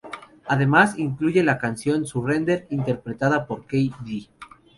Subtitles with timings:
[0.47, 4.27] Además, incluye la canción "Surrender", interpretada por k.d.